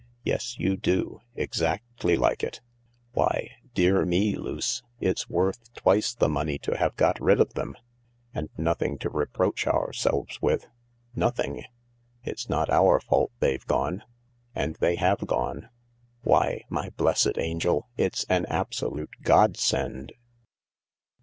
"Yes, 0.23 0.57
you 0.57 0.77
do, 0.77 1.21
exactly 1.35 2.15
like 2.17 2.41
it 2.41 2.59
1 3.13 3.23
Why, 3.27 3.49
dear 3.75 4.03
me, 4.03 4.35
Luce, 4.35 4.81
it's 4.99 5.29
worth 5.29 5.71
twice 5.75 6.15
the 6.15 6.27
money 6.27 6.57
to 6.57 6.75
have 6.75 6.95
got 6.95 7.21
rid 7.21 7.39
of 7.39 7.53
them 7.53 7.75
1 8.31 8.49
And 8.49 8.49
nothing 8.57 8.97
to 8.97 9.11
reproach 9.11 9.67
ourselves 9.67 10.41
with 10.41 10.63
1 10.63 10.71
Nothing 11.17 11.59
I 11.59 11.65
It's 12.23 12.49
not 12.49 12.71
our 12.71 12.99
fault 12.99 13.31
they've 13.41 13.67
gone— 13.67 14.01
and 14.55 14.75
they 14.77 14.95
have 14.95 15.27
gone. 15.27 15.69
Why, 16.23 16.63
my 16.67 16.89
blessed 16.89 17.37
angel, 17.37 17.87
it's 17.95 18.23
an 18.27 18.47
absolute 18.47 19.11
godsend 19.21 20.13